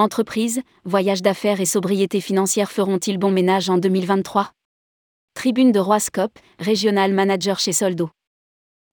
Entreprise, 0.00 0.62
voyage 0.86 1.20
d'affaires 1.20 1.60
et 1.60 1.66
sobriété 1.66 2.22
financière 2.22 2.72
feront-ils 2.72 3.18
bon 3.18 3.30
ménage 3.30 3.68
en 3.68 3.76
2023 3.76 4.50
Tribune 5.34 5.72
de 5.72 5.78
Roiscope, 5.78 6.38
régional 6.58 7.12
manager 7.12 7.58
chez 7.58 7.74
Soldo. 7.74 8.08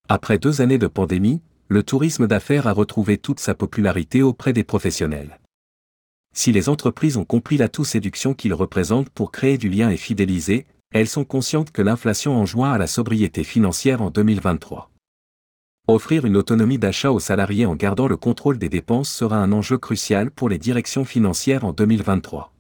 Après 0.10 0.38
deux 0.38 0.60
années 0.60 0.78
de 0.78 0.88
pandémie, 0.88 1.42
le 1.70 1.82
tourisme 1.82 2.28
d'affaires 2.28 2.68
a 2.68 2.74
retrouvé 2.74 3.18
toute 3.18 3.40
sa 3.40 3.56
popularité 3.56 4.22
auprès 4.22 4.52
des 4.52 4.66
professionnels. 4.66 5.40
Si 6.36 6.52
les 6.52 6.68
entreprises 6.68 7.16
ont 7.16 7.24
compris 7.24 7.56
l'atout 7.56 7.86
séduction 7.86 8.34
qu'il 8.34 8.54
représente 8.54 9.10
pour 9.10 9.32
créer 9.32 9.58
du 9.58 9.70
lien 9.70 9.90
et 9.90 9.96
fidéliser, 9.96 10.66
elles 10.92 11.08
sont 11.08 11.24
conscientes 11.24 11.72
que 11.72 11.82
l'inflation 11.82 12.36
enjoint 12.36 12.74
à 12.74 12.78
la 12.78 12.88
sobriété 12.88 13.46
financière 13.46 14.02
en 14.02 14.10
2023. 14.10 14.92
Offrir 15.90 16.26
une 16.26 16.36
autonomie 16.36 16.78
d'achat 16.78 17.12
aux 17.12 17.20
salariés 17.22 17.66
en 17.66 17.74
gardant 17.74 18.10
le 18.10 18.18
contrôle 18.18 18.58
des 18.58 18.68
dépenses 18.68 19.10
sera 19.10 19.38
un 19.38 19.54
enjeu 19.54 19.78
crucial 19.78 20.32
pour 20.32 20.50
les 20.50 20.58
directions 20.58 21.06
financières 21.06 21.64
en 21.64 21.72
2023. 21.72 22.52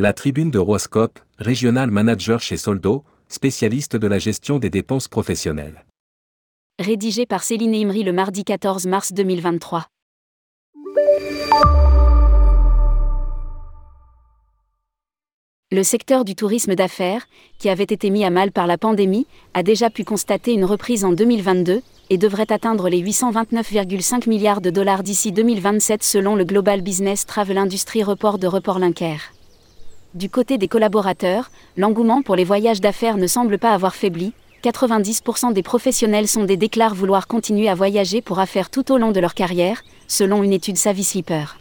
La 0.00 0.12
tribune 0.12 0.50
de 0.50 0.58
Roiscope, 0.58 1.20
régional 1.38 1.92
manager 1.92 2.40
chez 2.40 2.56
Soldo, 2.56 3.04
spécialiste 3.28 3.94
de 3.94 4.08
la 4.08 4.18
gestion 4.18 4.58
des 4.58 4.68
dépenses 4.68 5.06
professionnelles. 5.06 5.84
Rédigé 6.80 7.24
par 7.24 7.44
Céline 7.44 7.72
Imri 7.72 8.02
le 8.02 8.12
mardi 8.12 8.42
14 8.42 8.88
mars 8.88 9.12
2023. 9.12 9.86
Le 15.74 15.82
secteur 15.82 16.24
du 16.24 16.36
tourisme 16.36 16.76
d'affaires, 16.76 17.26
qui 17.58 17.68
avait 17.68 17.82
été 17.82 18.08
mis 18.08 18.24
à 18.24 18.30
mal 18.30 18.52
par 18.52 18.68
la 18.68 18.78
pandémie, 18.78 19.26
a 19.54 19.64
déjà 19.64 19.90
pu 19.90 20.04
constater 20.04 20.52
une 20.52 20.64
reprise 20.64 21.04
en 21.04 21.10
2022 21.10 21.82
et 22.10 22.16
devrait 22.16 22.52
atteindre 22.52 22.88
les 22.88 23.02
829,5 23.02 24.28
milliards 24.28 24.60
de 24.60 24.70
dollars 24.70 25.02
d'ici 25.02 25.32
2027 25.32 26.04
selon 26.04 26.36
le 26.36 26.44
Global 26.44 26.80
Business 26.80 27.26
Travel 27.26 27.58
Industry 27.58 28.04
Report 28.04 28.38
de 28.38 28.46
Report 28.46 28.78
Linker. 28.78 29.18
Du 30.14 30.30
côté 30.30 30.58
des 30.58 30.68
collaborateurs, 30.68 31.50
l'engouement 31.76 32.22
pour 32.22 32.36
les 32.36 32.44
voyages 32.44 32.80
d'affaires 32.80 33.16
ne 33.16 33.26
semble 33.26 33.58
pas 33.58 33.72
avoir 33.72 33.96
faibli. 33.96 34.32
90% 34.62 35.54
des 35.54 35.64
professionnels 35.64 36.28
sont 36.28 36.44
des 36.44 36.56
déclarent 36.56 36.94
vouloir 36.94 37.26
continuer 37.26 37.68
à 37.68 37.74
voyager 37.74 38.22
pour 38.22 38.38
affaires 38.38 38.70
tout 38.70 38.92
au 38.92 38.96
long 38.96 39.10
de 39.10 39.18
leur 39.18 39.34
carrière, 39.34 39.82
selon 40.06 40.44
une 40.44 40.52
étude 40.52 40.76
Savvy 40.76 41.02
Sleeper. 41.02 41.58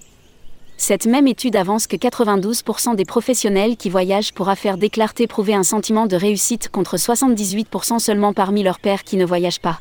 Cette 0.85 1.05
même 1.05 1.27
étude 1.27 1.55
avance 1.55 1.87
que 1.87 1.95
92% 1.95 2.97
des 2.97 3.05
professionnels 3.05 3.77
qui 3.77 3.89
voyagent 3.89 4.33
pour 4.33 4.49
affaires 4.49 4.77
déclarent 4.77 5.13
éprouver 5.17 5.53
un 5.53 5.63
sentiment 5.63 6.07
de 6.07 6.17
réussite 6.17 6.67
contre 6.67 6.97
78% 6.97 7.99
seulement 7.99 8.33
parmi 8.33 8.63
leurs 8.63 8.81
pairs 8.81 9.05
qui 9.05 9.15
ne 9.15 9.23
voyagent 9.25 9.61
pas. 9.61 9.79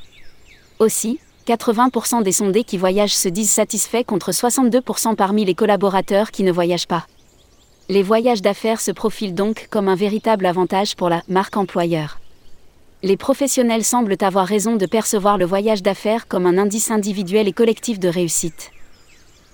Aussi, 0.78 1.18
80% 1.48 2.22
des 2.22 2.30
sondés 2.30 2.62
qui 2.62 2.76
voyagent 2.76 3.16
se 3.16 3.28
disent 3.28 3.50
satisfaits 3.50 4.04
contre 4.06 4.30
62% 4.30 5.16
parmi 5.16 5.44
les 5.44 5.56
collaborateurs 5.56 6.30
qui 6.30 6.44
ne 6.44 6.52
voyagent 6.52 6.86
pas. 6.86 7.04
Les 7.88 8.04
voyages 8.04 8.40
d'affaires 8.40 8.80
se 8.80 8.92
profilent 8.92 9.34
donc 9.34 9.66
comme 9.70 9.88
un 9.88 9.96
véritable 9.96 10.46
avantage 10.46 10.94
pour 10.94 11.08
la 11.08 11.24
marque 11.26 11.56
employeur. 11.56 12.20
Les 13.02 13.16
professionnels 13.16 13.82
semblent 13.82 14.14
avoir 14.20 14.46
raison 14.46 14.76
de 14.76 14.86
percevoir 14.86 15.36
le 15.36 15.46
voyage 15.46 15.82
d'affaires 15.82 16.28
comme 16.28 16.46
un 16.46 16.58
indice 16.58 16.92
individuel 16.92 17.48
et 17.48 17.52
collectif 17.52 17.98
de 17.98 18.06
réussite. 18.06 18.70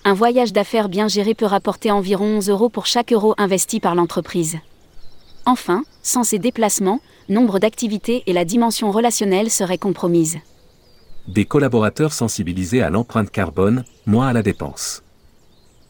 Un 0.08 0.14
voyage 0.14 0.54
d'affaires 0.54 0.88
bien 0.88 1.06
géré 1.06 1.34
peut 1.34 1.44
rapporter 1.44 1.90
environ 1.90 2.38
11 2.38 2.48
euros 2.48 2.70
pour 2.70 2.86
chaque 2.86 3.12
euro 3.12 3.34
investi 3.36 3.78
par 3.78 3.94
l'entreprise. 3.94 4.56
Enfin, 5.44 5.84
sans 6.02 6.24
ces 6.24 6.38
déplacements, 6.38 7.00
nombre 7.28 7.58
d'activités 7.58 8.22
et 8.26 8.32
la 8.32 8.46
dimension 8.46 8.90
relationnelle 8.90 9.50
seraient 9.50 9.76
compromises. 9.76 10.38
Des 11.26 11.44
collaborateurs 11.44 12.14
sensibilisés 12.14 12.80
à 12.80 12.88
l'empreinte 12.88 13.30
carbone, 13.30 13.84
moins 14.06 14.28
à 14.28 14.32
la 14.32 14.42
dépense. 14.42 15.02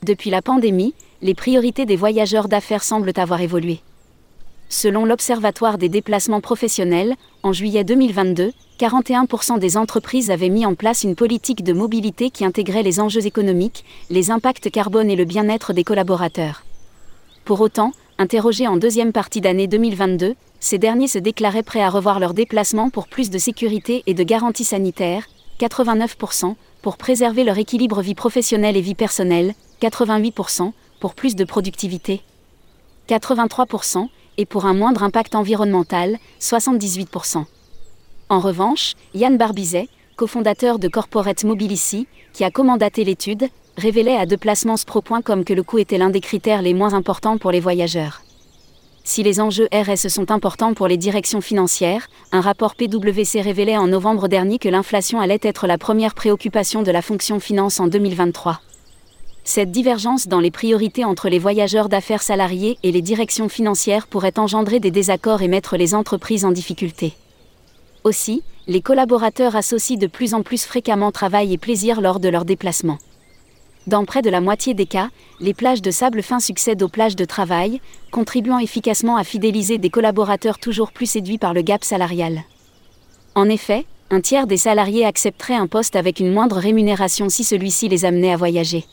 Depuis 0.02 0.30
la 0.30 0.42
pandémie, 0.42 0.94
les 1.22 1.34
priorités 1.34 1.86
des 1.86 1.94
voyageurs 1.94 2.48
d'affaires 2.48 2.82
semblent 2.82 3.12
avoir 3.14 3.40
évolué. 3.40 3.82
Selon 4.70 5.06
l'Observatoire 5.06 5.78
des 5.78 5.88
déplacements 5.88 6.42
professionnels, 6.42 7.14
en 7.42 7.54
juillet 7.54 7.84
2022, 7.84 8.52
41% 8.78 9.58
des 9.58 9.78
entreprises 9.78 10.30
avaient 10.30 10.50
mis 10.50 10.66
en 10.66 10.74
place 10.74 11.04
une 11.04 11.16
politique 11.16 11.64
de 11.64 11.72
mobilité 11.72 12.30
qui 12.30 12.44
intégrait 12.44 12.82
les 12.82 13.00
enjeux 13.00 13.24
économiques, 13.24 13.86
les 14.10 14.30
impacts 14.30 14.70
carbone 14.70 15.10
et 15.10 15.16
le 15.16 15.24
bien-être 15.24 15.72
des 15.72 15.84
collaborateurs. 15.84 16.64
Pour 17.46 17.62
autant, 17.62 17.92
interrogés 18.18 18.66
en 18.66 18.76
deuxième 18.76 19.12
partie 19.12 19.40
d'année 19.40 19.68
2022, 19.68 20.34
ces 20.60 20.78
derniers 20.78 21.08
se 21.08 21.18
déclaraient 21.18 21.62
prêts 21.62 21.82
à 21.82 21.88
revoir 21.88 22.20
leurs 22.20 22.34
déplacements 22.34 22.90
pour 22.90 23.08
plus 23.08 23.30
de 23.30 23.38
sécurité 23.38 24.02
et 24.06 24.12
de 24.12 24.22
garanties 24.22 24.64
sanitaires, 24.64 25.28
89%, 25.60 26.56
pour 26.82 26.98
préserver 26.98 27.42
leur 27.42 27.56
équilibre 27.56 28.02
vie 28.02 28.14
professionnelle 28.14 28.76
et 28.76 28.82
vie 28.82 28.94
personnelle, 28.94 29.54
88%, 29.80 30.72
pour 31.00 31.14
plus 31.14 31.36
de 31.36 31.44
productivité, 31.44 32.20
83%, 33.08 34.08
et 34.38 34.46
pour 34.46 34.64
un 34.64 34.72
moindre 34.72 35.02
impact 35.02 35.34
environnemental, 35.34 36.16
78%. 36.40 37.44
En 38.30 38.40
revanche, 38.40 38.94
Yann 39.14 39.36
Barbizet, 39.36 39.88
cofondateur 40.16 40.78
de 40.78 40.88
Corporate 40.88 41.44
Mobilicy, 41.44 42.06
qui 42.32 42.44
a 42.44 42.50
commandaté 42.50 43.04
l'étude, 43.04 43.48
révélait 43.76 44.16
à 44.16 44.26
deplacementsPro.com 44.26 45.44
que 45.44 45.52
le 45.52 45.62
coût 45.62 45.78
était 45.78 45.98
l'un 45.98 46.10
des 46.10 46.20
critères 46.20 46.62
les 46.62 46.74
moins 46.74 46.94
importants 46.94 47.38
pour 47.38 47.50
les 47.50 47.60
voyageurs. 47.60 48.22
Si 49.04 49.22
les 49.22 49.40
enjeux 49.40 49.68
RSE 49.72 50.08
sont 50.08 50.30
importants 50.30 50.74
pour 50.74 50.86
les 50.86 50.98
directions 50.98 51.40
financières, 51.40 52.08
un 52.30 52.42
rapport 52.42 52.74
PwC 52.74 53.40
révélait 53.40 53.78
en 53.78 53.86
novembre 53.86 54.28
dernier 54.28 54.58
que 54.58 54.68
l'inflation 54.68 55.20
allait 55.20 55.38
être 55.42 55.66
la 55.66 55.78
première 55.78 56.14
préoccupation 56.14 56.82
de 56.82 56.90
la 56.90 57.00
fonction 57.00 57.40
finance 57.40 57.80
en 57.80 57.86
2023. 57.86 58.60
Cette 59.50 59.70
divergence 59.70 60.28
dans 60.28 60.40
les 60.40 60.50
priorités 60.50 61.06
entre 61.06 61.30
les 61.30 61.38
voyageurs 61.38 61.88
d'affaires 61.88 62.22
salariés 62.22 62.76
et 62.82 62.92
les 62.92 63.00
directions 63.00 63.48
financières 63.48 64.06
pourrait 64.06 64.38
engendrer 64.38 64.78
des 64.78 64.90
désaccords 64.90 65.40
et 65.40 65.48
mettre 65.48 65.78
les 65.78 65.94
entreprises 65.94 66.44
en 66.44 66.50
difficulté. 66.50 67.14
Aussi, 68.04 68.42
les 68.66 68.82
collaborateurs 68.82 69.56
associent 69.56 69.96
de 69.96 70.06
plus 70.06 70.34
en 70.34 70.42
plus 70.42 70.66
fréquemment 70.66 71.12
travail 71.12 71.54
et 71.54 71.56
plaisir 71.56 72.02
lors 72.02 72.20
de 72.20 72.28
leurs 72.28 72.44
déplacements. 72.44 72.98
Dans 73.86 74.04
près 74.04 74.20
de 74.20 74.28
la 74.28 74.42
moitié 74.42 74.74
des 74.74 74.84
cas, 74.84 75.08
les 75.40 75.54
plages 75.54 75.80
de 75.80 75.90
sable 75.90 76.22
fin 76.22 76.40
succèdent 76.40 76.82
aux 76.82 76.90
plages 76.90 77.16
de 77.16 77.24
travail, 77.24 77.80
contribuant 78.10 78.58
efficacement 78.58 79.16
à 79.16 79.24
fidéliser 79.24 79.78
des 79.78 79.88
collaborateurs 79.88 80.58
toujours 80.58 80.92
plus 80.92 81.06
séduits 81.06 81.38
par 81.38 81.54
le 81.54 81.62
gap 81.62 81.84
salarial. 81.84 82.42
En 83.34 83.48
effet, 83.48 83.86
un 84.10 84.20
tiers 84.20 84.46
des 84.46 84.58
salariés 84.58 85.06
accepteraient 85.06 85.54
un 85.54 85.68
poste 85.68 85.96
avec 85.96 86.20
une 86.20 86.34
moindre 86.34 86.58
rémunération 86.58 87.30
si 87.30 87.44
celui-ci 87.44 87.88
les 87.88 88.04
amenait 88.04 88.32
à 88.32 88.36
voyager. 88.36 88.84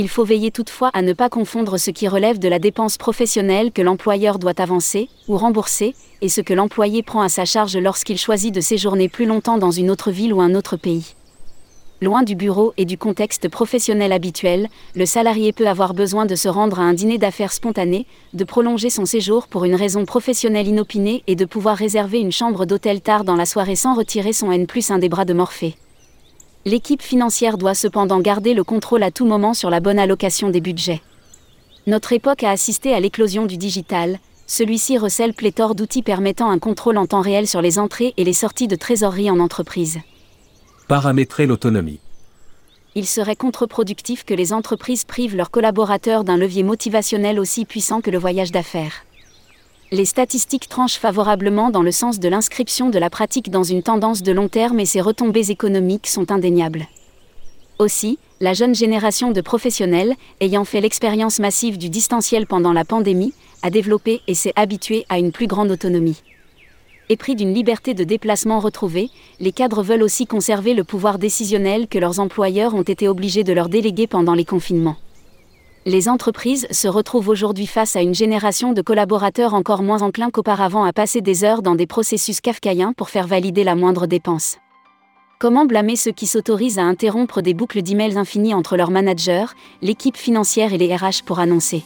Il 0.00 0.08
faut 0.08 0.22
veiller 0.22 0.52
toutefois 0.52 0.92
à 0.94 1.02
ne 1.02 1.12
pas 1.12 1.28
confondre 1.28 1.76
ce 1.76 1.90
qui 1.90 2.06
relève 2.06 2.38
de 2.38 2.46
la 2.46 2.60
dépense 2.60 2.98
professionnelle 2.98 3.72
que 3.72 3.82
l'employeur 3.82 4.38
doit 4.38 4.60
avancer 4.60 5.08
ou 5.26 5.36
rembourser, 5.36 5.96
et 6.22 6.28
ce 6.28 6.40
que 6.40 6.54
l'employé 6.54 7.02
prend 7.02 7.20
à 7.20 7.28
sa 7.28 7.44
charge 7.44 7.76
lorsqu'il 7.76 8.16
choisit 8.16 8.54
de 8.54 8.60
séjourner 8.60 9.08
plus 9.08 9.26
longtemps 9.26 9.58
dans 9.58 9.72
une 9.72 9.90
autre 9.90 10.12
ville 10.12 10.32
ou 10.32 10.40
un 10.40 10.54
autre 10.54 10.76
pays. 10.76 11.16
Loin 12.00 12.22
du 12.22 12.36
bureau 12.36 12.74
et 12.76 12.84
du 12.84 12.96
contexte 12.96 13.48
professionnel 13.48 14.12
habituel, 14.12 14.68
le 14.94 15.04
salarié 15.04 15.52
peut 15.52 15.66
avoir 15.66 15.94
besoin 15.94 16.26
de 16.26 16.36
se 16.36 16.46
rendre 16.46 16.78
à 16.78 16.84
un 16.84 16.94
dîner 16.94 17.18
d'affaires 17.18 17.52
spontané, 17.52 18.06
de 18.34 18.44
prolonger 18.44 18.90
son 18.90 19.04
séjour 19.04 19.48
pour 19.48 19.64
une 19.64 19.74
raison 19.74 20.04
professionnelle 20.04 20.68
inopinée 20.68 21.24
et 21.26 21.34
de 21.34 21.44
pouvoir 21.44 21.76
réserver 21.76 22.20
une 22.20 22.30
chambre 22.30 22.66
d'hôtel 22.66 23.00
tard 23.00 23.24
dans 23.24 23.34
la 23.34 23.46
soirée 23.46 23.74
sans 23.74 23.96
retirer 23.96 24.32
son 24.32 24.52
N 24.52 24.68
plus 24.68 24.92
un 24.92 25.00
des 25.00 25.08
bras 25.08 25.24
de 25.24 25.34
Morphée. 25.34 25.74
L'équipe 26.64 27.02
financière 27.02 27.56
doit 27.56 27.74
cependant 27.74 28.20
garder 28.20 28.52
le 28.52 28.64
contrôle 28.64 29.02
à 29.02 29.10
tout 29.10 29.24
moment 29.24 29.54
sur 29.54 29.70
la 29.70 29.80
bonne 29.80 29.98
allocation 29.98 30.50
des 30.50 30.60
budgets. 30.60 31.00
Notre 31.86 32.12
époque 32.12 32.42
a 32.42 32.50
assisté 32.50 32.92
à 32.92 33.00
l'éclosion 33.00 33.46
du 33.46 33.56
digital, 33.56 34.18
celui-ci 34.46 34.98
recèle 34.98 35.34
pléthore 35.34 35.74
d'outils 35.74 36.02
permettant 36.02 36.50
un 36.50 36.58
contrôle 36.58 36.98
en 36.98 37.06
temps 37.06 37.20
réel 37.20 37.46
sur 37.46 37.62
les 37.62 37.78
entrées 37.78 38.14
et 38.16 38.24
les 38.24 38.32
sorties 38.32 38.68
de 38.68 38.76
trésorerie 38.76 39.30
en 39.30 39.40
entreprise. 39.40 39.98
Paramétrer 40.88 41.46
l'autonomie. 41.46 42.00
Il 42.94 43.06
serait 43.06 43.36
contre-productif 43.36 44.24
que 44.24 44.34
les 44.34 44.52
entreprises 44.52 45.04
privent 45.04 45.36
leurs 45.36 45.50
collaborateurs 45.50 46.24
d'un 46.24 46.36
levier 46.36 46.62
motivationnel 46.62 47.38
aussi 47.38 47.64
puissant 47.64 48.00
que 48.00 48.10
le 48.10 48.18
voyage 48.18 48.50
d'affaires 48.50 49.04
les 49.90 50.04
statistiques 50.04 50.68
tranchent 50.68 50.98
favorablement 50.98 51.70
dans 51.70 51.82
le 51.82 51.92
sens 51.92 52.20
de 52.20 52.28
l'inscription 52.28 52.90
de 52.90 52.98
la 52.98 53.08
pratique 53.08 53.50
dans 53.50 53.62
une 53.62 53.82
tendance 53.82 54.22
de 54.22 54.32
long 54.32 54.48
terme 54.48 54.80
et 54.80 54.86
ses 54.86 55.00
retombées 55.00 55.50
économiques 55.50 56.06
sont 56.06 56.30
indéniables. 56.30 56.86
Aussi, 57.78 58.18
la 58.40 58.52
jeune 58.52 58.74
génération 58.74 59.30
de 59.30 59.40
professionnels, 59.40 60.14
ayant 60.40 60.64
fait 60.64 60.80
l'expérience 60.80 61.38
massive 61.38 61.78
du 61.78 61.88
distanciel 61.88 62.46
pendant 62.46 62.72
la 62.72 62.84
pandémie, 62.84 63.32
a 63.62 63.70
développé 63.70 64.20
et 64.26 64.34
s'est 64.34 64.52
habituée 64.56 65.06
à 65.08 65.18
une 65.18 65.32
plus 65.32 65.46
grande 65.46 65.70
autonomie. 65.70 66.22
Épris 67.08 67.34
d'une 67.34 67.54
liberté 67.54 67.94
de 67.94 68.04
déplacement 68.04 68.60
retrouvée, 68.60 69.08
les 69.40 69.52
cadres 69.52 69.82
veulent 69.82 70.02
aussi 70.02 70.26
conserver 70.26 70.74
le 70.74 70.84
pouvoir 70.84 71.18
décisionnel 71.18 71.88
que 71.88 71.98
leurs 71.98 72.20
employeurs 72.20 72.74
ont 72.74 72.82
été 72.82 73.08
obligés 73.08 73.44
de 73.44 73.54
leur 73.54 73.70
déléguer 73.70 74.06
pendant 74.06 74.34
les 74.34 74.44
confinements 74.44 74.96
les 75.88 76.10
entreprises 76.10 76.66
se 76.70 76.86
retrouvent 76.86 77.30
aujourd'hui 77.30 77.66
face 77.66 77.96
à 77.96 78.02
une 78.02 78.14
génération 78.14 78.74
de 78.74 78.82
collaborateurs 78.82 79.54
encore 79.54 79.82
moins 79.82 80.02
enclins 80.02 80.30
qu'auparavant 80.30 80.84
à 80.84 80.92
passer 80.92 81.22
des 81.22 81.44
heures 81.44 81.62
dans 81.62 81.74
des 81.74 81.86
processus 81.86 82.42
kafkaïens 82.42 82.92
pour 82.92 83.08
faire 83.08 83.26
valider 83.26 83.64
la 83.64 83.74
moindre 83.74 84.06
dépense. 84.06 84.58
Comment 85.38 85.64
blâmer 85.64 85.96
ceux 85.96 86.12
qui 86.12 86.26
s'autorisent 86.26 86.78
à 86.78 86.82
interrompre 86.82 87.40
des 87.40 87.54
boucles 87.54 87.80
d'emails 87.80 88.18
infinies 88.18 88.52
entre 88.52 88.76
leurs 88.76 88.90
managers, 88.90 89.46
l'équipe 89.80 90.18
financière 90.18 90.74
et 90.74 90.78
les 90.78 90.94
RH 90.94 91.24
pour 91.24 91.38
annoncer? 91.38 91.84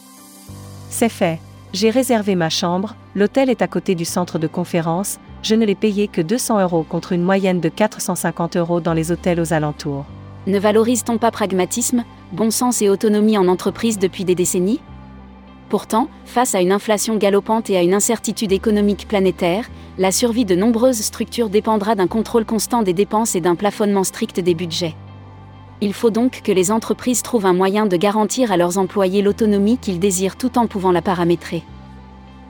C'est 0.91 1.09
fait. 1.09 1.39
J'ai 1.73 1.91
réservé 1.91 2.35
ma 2.35 2.51
chambre, 2.51 2.97
l'hôtel 3.15 3.51
est 3.51 3.63
à 3.63 3.69
côté 3.69 3.95
du 3.95 4.05
centre 4.05 4.41
de 4.41 4.49
conférence, 4.49 5.21
je 5.45 5.55
ne 5.55 5.65
l'ai 5.65 5.77
payé 5.77 6.09
que 6.09 6.21
200 6.21 6.61
euros 6.61 6.83
contre 6.83 7.13
une 7.13 7.23
moyenne 7.23 7.61
de 7.61 7.69
450 7.69 8.57
euros 8.57 8.81
dans 8.81 8.95
les 8.95 9.13
hôtels 9.13 9.39
aux 9.39 9.53
alentours. 9.53 10.07
Ne 10.49 10.59
valorise-t-on 10.59 11.19
pas 11.19 11.31
pragmatisme, 11.31 12.05
bon 12.33 12.51
sens 12.51 12.83
et 12.83 12.89
autonomie 12.89 13.39
en 13.39 13.47
entreprise 13.49 13.99
depuis 13.99 14.25
des 14.25 14.35
décennies 14.35 14.81
Pourtant, 15.69 16.09
face 16.27 16.55
à 16.55 16.61
une 16.61 16.73
inflation 16.73 17.17
galopante 17.17 17.71
et 17.71 17.79
à 17.79 17.83
une 17.83 17.95
incertitude 17.95 18.53
économique 18.53 19.09
planétaire, 19.09 19.71
la 19.97 20.13
survie 20.13 20.45
de 20.45 20.55
nombreuses 20.55 21.01
structures 21.01 21.49
dépendra 21.49 21.95
d'un 21.95 22.07
contrôle 22.07 22.45
constant 22.45 22.83
des 22.83 22.93
dépenses 22.93 23.35
et 23.37 23.41
d'un 23.41 23.55
plafonnement 23.55 24.05
strict 24.05 24.41
des 24.41 24.55
budgets. 24.55 24.95
Il 25.81 25.95
faut 25.95 26.11
donc 26.11 26.43
que 26.43 26.53
les 26.53 26.71
entreprises 26.71 27.23
trouvent 27.23 27.47
un 27.47 27.55
moyen 27.55 27.87
de 27.87 27.97
garantir 27.97 28.53
à 28.53 28.57
leurs 28.57 28.79
employés 28.79 29.23
l'autonomie 29.23 29.79
qu'ils 29.79 29.99
désirent 29.99 30.37
tout 30.37 30.59
en 30.59 30.67
pouvant 30.67 30.93
la 30.93 31.03
paramétrer. 31.03 31.63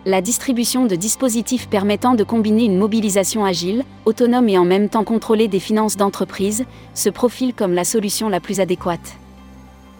La 0.04 0.20
distribution 0.20 0.86
de 0.86 0.96
dispositifs 0.96 1.68
permettant 1.68 2.14
de 2.14 2.24
combiner 2.24 2.64
une 2.64 2.76
mobilisation 2.76 3.44
agile, 3.44 3.84
autonome 4.04 4.48
et 4.48 4.58
en 4.58 4.64
même 4.64 4.88
temps 4.88 5.04
contrôlée 5.04 5.46
des 5.46 5.60
finances 5.60 5.96
d'entreprise 5.96 6.64
se 6.92 7.08
profile 7.08 7.54
comme 7.54 7.72
la 7.72 7.84
solution 7.84 8.28
la 8.28 8.40
plus 8.40 8.58
adéquate. 8.58 9.16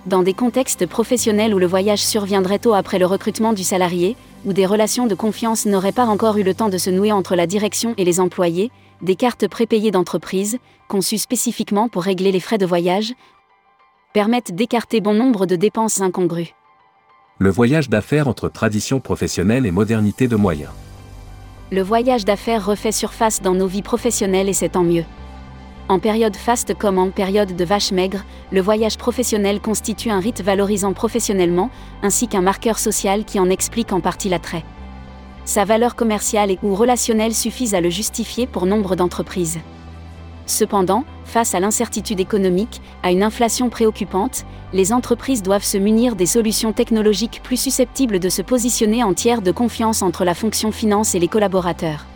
Dans 0.07 0.25
des 0.25 0.35
contextes 0.35 0.85
professionnels 0.87 1.55
où 1.55 1.61
le 1.61 1.67
voyage 1.67 2.05
surviendrait 2.05 2.59
tôt 2.59 2.75
après 2.75 2.99
le 2.99 3.07
recrutement 3.07 3.53
du 3.53 3.63
salarié, 3.63 4.17
où 4.45 4.53
des 4.53 4.67
relations 4.67 5.07
de 5.07 5.15
confiance 5.15 5.65
n'auraient 5.65 5.93
pas 5.93 6.07
encore 6.07 6.39
eu 6.39 6.43
le 6.43 6.55
temps 6.55 6.69
de 6.69 6.79
se 6.79 6.91
nouer 6.91 7.13
entre 7.13 7.37
la 7.37 7.47
direction 7.47 7.95
et 7.97 8.05
les 8.05 8.19
employés, 8.19 8.73
des 9.01 9.15
cartes 9.15 9.47
prépayées 9.47 9.93
d'entreprise, 9.93 10.59
conçues 10.89 11.19
spécifiquement 11.19 11.89
pour 11.89 12.03
régler 12.03 12.33
les 12.33 12.41
frais 12.41 12.59
de 12.59 12.67
voyage, 12.67 13.15
permettent 14.13 14.53
d'écarter 14.53 15.01
bon 15.01 15.15
nombre 15.15 15.47
de 15.47 15.55
dépenses 15.55 16.01
incongrues. 16.01 16.53
Le 17.39 17.51
voyage 17.51 17.89
d'affaires 17.89 18.27
entre 18.27 18.49
tradition 18.49 18.99
professionnelle 18.99 19.67
et 19.67 19.71
modernité 19.71 20.27
de 20.27 20.37
moyens. 20.37 20.71
Le 21.71 21.81
voyage 21.81 22.25
d'affaires 22.25 22.67
refait 22.67 22.93
surface 22.93 23.41
dans 23.41 23.55
nos 23.55 23.69
vies 23.69 23.83
professionnelles 23.83 24.49
et 24.49 24.53
c'est 24.53 24.71
tant 24.71 24.83
mieux. 24.83 25.05
En 25.89 25.99
période 25.99 26.37
faste 26.37 26.75
comme 26.75 26.99
en 26.99 27.11
période 27.11 27.55
de 27.55 27.65
vache 27.65 27.93
maigre, 27.93 28.25
le 28.51 28.61
voyage 28.61 28.97
professionnel 28.97 29.61
constitue 29.61 30.11
un 30.11 30.21
rite 30.21 30.43
valorisant 30.43 30.93
professionnellement, 30.93 31.71
ainsi 32.03 32.29
qu'un 32.29 32.41
marqueur 32.41 32.79
social 32.79 33.25
qui 33.25 33.39
en 33.39 33.51
explique 33.51 33.93
en 33.93 34.01
partie 34.01 34.29
l'attrait. 34.29 34.65
Sa 35.45 35.65
valeur 35.65 35.97
commerciale 35.97 36.53
et 36.53 36.59
ou 36.63 36.75
relationnelle 36.75 37.35
suffisent 37.35 37.75
à 37.75 37.81
le 37.81 37.91
justifier 37.91 38.47
pour 38.47 38.65
nombre 38.65 38.95
d'entreprises. 38.95 39.59
Cependant, 40.47 41.05
face 41.25 41.55
à 41.55 41.61
l'incertitude 41.61 42.21
économique, 42.21 42.81
à 43.03 43.11
une 43.11 43.23
inflation 43.23 43.69
préoccupante, 43.69 44.45
les 44.73 44.93
entreprises 44.93 45.43
doivent 45.43 45.65
se 45.65 45.79
munir 45.79 46.15
des 46.15 46.27
solutions 46.27 46.73
technologiques 46.73 47.41
plus 47.43 47.61
susceptibles 47.61 48.21
de 48.21 48.29
se 48.29 48.43
positionner 48.43 49.03
en 49.03 49.15
tiers 49.15 49.43
de 49.43 49.51
confiance 49.51 50.03
entre 50.03 50.25
la 50.25 50.35
fonction 50.35 50.73
finance 50.73 51.15
et 51.15 51.19
les 51.19 51.29
collaborateurs. 51.29 52.07